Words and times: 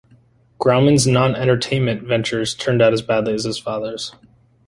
Grauman's 0.59 1.05
non-entertainment 1.05 2.01
ventures 2.01 2.55
turned 2.55 2.81
out 2.81 2.91
as 2.91 3.03
badly 3.03 3.35
as 3.35 3.43
his 3.43 3.59
father's. 3.59 4.15